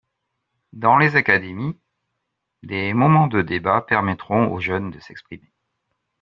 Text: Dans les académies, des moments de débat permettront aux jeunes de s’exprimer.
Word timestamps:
Dans 0.73 0.97
les 0.97 1.15
académies, 1.15 1.77
des 2.63 2.91
moments 2.91 3.27
de 3.27 3.43
débat 3.43 3.81
permettront 3.83 4.51
aux 4.51 4.59
jeunes 4.59 4.89
de 4.89 4.99
s’exprimer. 4.99 5.53